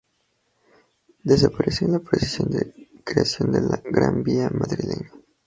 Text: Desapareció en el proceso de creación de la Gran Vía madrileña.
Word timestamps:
Desapareció 1.23 1.87
en 1.87 1.93
el 1.93 2.01
proceso 2.01 2.43
de 2.47 2.87
creación 3.03 3.51
de 3.51 3.61
la 3.61 3.79
Gran 3.85 4.23
Vía 4.23 4.49
madrileña. 4.49 5.11